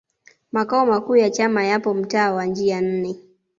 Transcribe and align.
makao 0.51 0.85
makuu 0.85 1.15
ya 1.15 1.29
chama 1.29 1.63
yapo 1.63 1.93
mtaa 1.93 2.31
wa 2.33 2.45
njia 2.45 2.81
nne 2.81 3.15